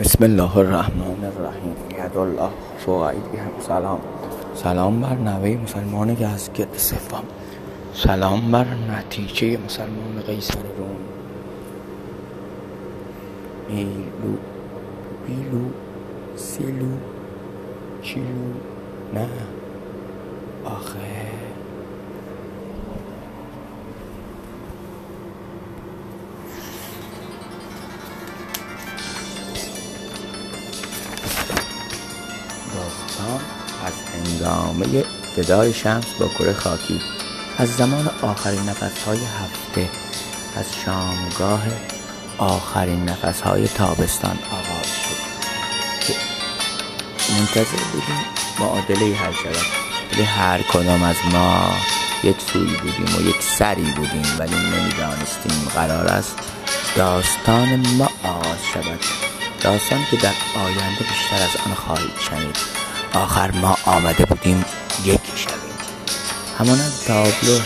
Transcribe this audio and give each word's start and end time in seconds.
بسم 0.00 0.24
الله 0.24 0.58
الرحمن 0.58 1.24
الرحیم. 1.24 1.76
ید 1.90 2.16
الله. 2.18 2.50
فوق 2.78 3.06
هم. 3.06 3.16
سلام. 3.66 4.00
سلام 4.54 5.00
بر 5.00 5.14
نوه 5.14 5.56
مسلمان 5.62 6.08
یزگرد 6.08 6.74
سفام 6.76 7.22
سلام 7.94 8.50
بر 8.50 8.66
نتیجه 8.90 9.58
مسلمان 9.64 10.22
قیصر 10.26 10.58
روم. 10.78 10.96
میلو 13.68 14.36
بیلو 15.26 15.64
سیلو 16.36 16.90
چیلو 18.02 18.52
نه. 19.14 19.28
آخه. 20.64 20.98
داستان 33.24 33.40
از 33.86 33.92
هنگامه 34.14 35.04
ابتدای 35.36 35.72
شمس 35.72 36.04
با 36.20 36.28
کره 36.28 36.52
خاکی 36.52 37.00
از 37.58 37.76
زمان 37.76 38.10
آخرین 38.22 38.68
نفس 38.68 39.02
های 39.06 39.18
هفته 39.18 39.88
از 40.56 40.64
شامگاه 40.84 41.62
آخرین 42.38 43.04
نفس 43.04 43.40
های 43.40 43.68
تابستان 43.68 44.38
آغاز 44.50 44.86
شد 44.86 45.24
که 46.06 46.14
منتظر 47.32 47.84
بودیم 47.92 48.24
معادله 48.60 49.16
حل 49.16 49.32
شود. 49.32 49.66
ولی 50.12 50.22
هر 50.22 50.62
کدام 50.62 51.02
از 51.02 51.16
ما 51.32 51.70
یک 52.24 52.36
سوی 52.52 52.76
بودیم 52.76 53.16
و 53.18 53.28
یک 53.28 53.42
سری 53.42 53.82
بودیم 53.82 54.36
ولی 54.38 54.56
نمی‌دانستیم 54.56 55.68
قرار 55.74 56.06
است 56.06 56.36
داستان 56.96 57.86
ما 57.96 58.10
آغاز 58.24 58.58
شود. 58.74 59.00
داستان 59.60 59.98
که 60.10 60.16
در 60.16 60.34
آینده 60.64 60.98
بیشتر 60.98 61.44
از 61.44 61.66
آن 61.66 61.74
خواهید 61.74 62.18
شنید. 62.30 62.84
آخر 63.14 63.50
ما 63.50 63.76
آمده 63.84 64.24
بودیم 64.24 64.64
یکی 65.04 65.32
شویم 65.36 65.54
همانند 66.58 66.92
تابلو. 67.06 67.60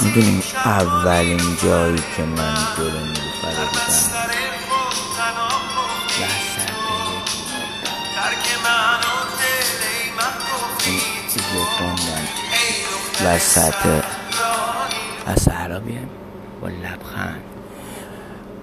می‌دونیم 0.00 0.42
اولین 0.64 1.56
جایی 1.62 2.02
که 2.16 2.22
من 2.22 2.54
دور 2.76 2.92
نیلوفر 2.92 3.50
دیدم 3.50 4.22
وسط. 13.22 14.02
از 15.26 15.42
صحرا 15.42 15.80
بیایم. 15.80 16.10
با 16.60 16.68
لبخند. 16.68 17.42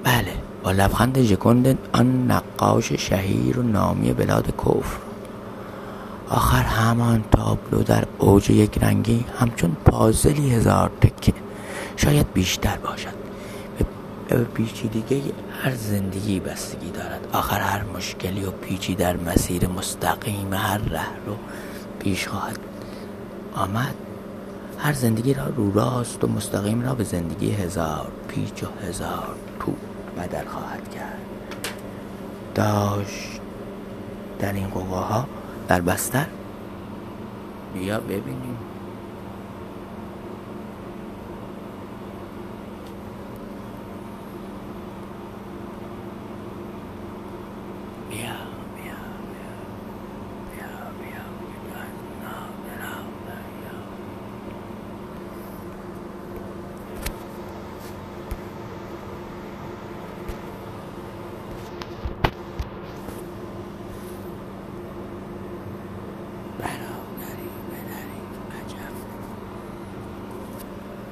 بله. 0.04 0.49
با 0.64 0.72
لبخند 0.72 1.20
جکند 1.20 1.78
آن 1.94 2.32
نقاش 2.32 2.94
شهیر 2.94 3.60
و 3.60 3.64
نامی 3.64 4.14
بلاد 4.14 4.54
کفر. 4.58 4.98
آخر 6.30 6.62
همان 6.62 7.24
تابلو 7.32 7.84
در 7.84 8.04
اوج 8.20 8.50
یک 8.50 8.78
رنگی 8.82 9.26
همچون 9.40 9.78
پازلی 9.86 10.50
هزار 10.50 10.92
تکه. 11.02 11.34
شاید 11.98 12.34
بیشتر 12.34 12.78
باشد. 12.78 13.20
به 14.30 14.36
پیچیدگی 14.36 15.24
هر 15.64 15.76
زندگی 15.76 16.40
بستگی 16.40 16.92
دارد. 16.92 17.28
آخر 17.34 17.60
هر 17.60 17.84
مشکلی 17.98 18.46
و 18.46 18.52
پیچی 18.52 18.96
در 18.96 19.18
مسیر 19.18 19.68
مستقیم 19.68 20.54
هر 20.54 20.78
ره 20.78 21.26
رو 21.26 21.36
پیش 22.00 22.28
خواهد 22.28 22.60
آمد. 23.56 23.96
هر 24.78 24.94
زندگی 24.94 25.34
را 25.34 25.48
رو 25.48 25.72
راست 25.72 26.24
و 26.24 26.28
مستقیم 26.28 26.82
را 26.82 26.96
به 26.96 27.04
زندگی 27.04 27.52
هزار 27.52 28.08
پیچ 28.28 28.64
و 28.64 28.68
هزار 28.88 29.36
تو 29.60 29.74
بدل 30.18 30.46
خواهد 30.48 30.90
کرد. 30.96 31.20
داشت 32.56 33.40
در 34.40 34.54
این 34.54 34.68
قواها 34.68 35.28
در 35.68 35.82
بستر؟ 35.82 36.26
بیا 37.74 38.00
ببینیم. 38.00 38.58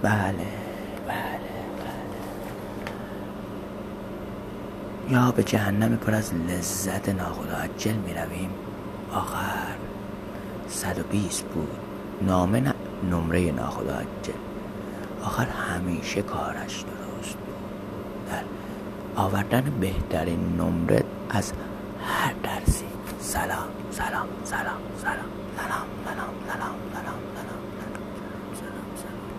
بله 0.02 0.34
بله 1.08 1.40
بله. 1.78 2.08
یا 5.10 5.32
به 5.32 5.44
جهنم 5.44 5.98
پر 5.98 6.14
از 6.14 6.34
لذت 6.34 7.10
ناخداعجل 7.10 7.94
می 7.94 8.14
رویم 8.14 8.50
آخر 9.14 9.76
صد 10.68 11.00
و 11.00 11.04
بیست 11.04 11.46
بود. 11.46 11.78
نامه 12.22 12.60
ن... 12.60 12.74
نمره 13.12 13.52
ناخداعجل 13.52 14.34
آخر 15.24 15.46
همیشه 15.46 16.22
کارش 16.22 16.84
درست 16.84 17.38
در 18.32 18.44
آوردن 19.16 19.62
بهترین 19.80 20.56
نمره 20.58 21.04
از 21.30 21.54
هر 22.06 22.34
درسی. 22.44 22.86
سلام. 23.20 23.68
سلام 23.92 24.28
سلام 24.44 24.78
سلام 25.04 25.18
سلام. 26.06 26.28